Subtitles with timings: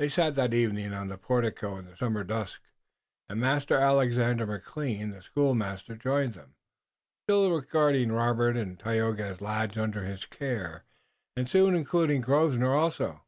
[0.00, 2.60] They sat that evening on the portico in the summer dusk,
[3.28, 6.56] and Master Alexander McLean, the schoolmaster, joined them,
[7.28, 10.82] still regarding Robert and Tayoga as lads under his care,
[11.36, 13.22] and soon including Grosvenor also.